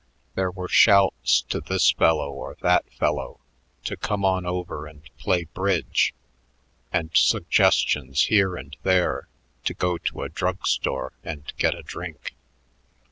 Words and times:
There 0.33 0.49
were 0.49 0.67
shouts 0.67 1.43
to 1.43 1.61
this 1.61 1.91
fellow 1.91 2.31
or 2.31 2.57
that 2.61 2.91
fellow 2.91 3.39
to 3.83 3.95
come 3.95 4.25
on 4.25 4.47
over 4.47 4.87
and 4.87 5.03
play 5.19 5.43
bridge, 5.43 6.15
and 6.91 7.11
suggestions 7.13 8.23
here 8.23 8.55
and 8.55 8.75
there 8.81 9.27
to 9.65 9.75
go 9.75 9.99
to 9.99 10.23
a 10.23 10.29
drug 10.29 10.65
store 10.65 11.13
and 11.23 11.53
get 11.59 11.75
a 11.75 11.83
drink. 11.83 12.33